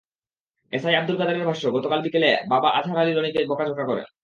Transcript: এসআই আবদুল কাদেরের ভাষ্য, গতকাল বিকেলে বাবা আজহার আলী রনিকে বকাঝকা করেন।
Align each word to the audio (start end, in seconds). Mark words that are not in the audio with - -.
এসআই 0.73 0.95
আবদুল 0.95 1.17
কাদেরের 1.17 1.47
ভাষ্য, 1.47 1.63
গতকাল 1.73 1.99
বিকেলে 2.01 2.29
বাবা 2.49 2.69
আজহার 2.69 3.01
আলী 3.01 3.11
রনিকে 3.13 3.39
বকাঝকা 3.49 3.83
করেন। 3.85 4.07